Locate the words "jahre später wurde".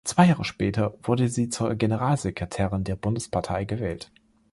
0.29-1.29